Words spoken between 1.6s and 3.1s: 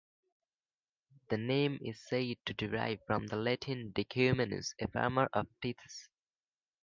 is said to derive